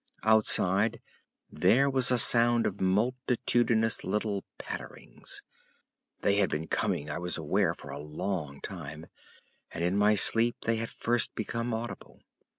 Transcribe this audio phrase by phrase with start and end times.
[0.23, 0.99] Outside
[1.51, 5.43] there was a sound of multitudinous little patterings.
[6.21, 9.05] They had been coming, I was aware, for a long time,
[9.69, 12.23] and in my sleep they had first become audible.